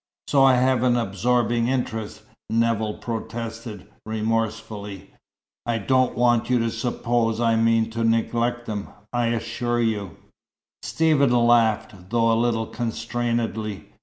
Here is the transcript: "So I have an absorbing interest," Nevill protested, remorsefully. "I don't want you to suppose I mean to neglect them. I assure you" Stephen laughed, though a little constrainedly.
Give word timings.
"So 0.25 0.41
I 0.43 0.55
have 0.55 0.81
an 0.81 0.97
absorbing 0.97 1.67
interest," 1.67 2.23
Nevill 2.49 2.95
protested, 2.95 3.85
remorsefully. 4.03 5.11
"I 5.67 5.77
don't 5.77 6.17
want 6.17 6.49
you 6.49 6.57
to 6.57 6.71
suppose 6.71 7.39
I 7.39 7.55
mean 7.55 7.91
to 7.91 8.03
neglect 8.03 8.65
them. 8.65 8.87
I 9.13 9.27
assure 9.27 9.79
you" 9.79 10.17
Stephen 10.81 11.29
laughed, 11.31 12.09
though 12.09 12.31
a 12.31 12.33
little 12.33 12.65
constrainedly. 12.65 13.91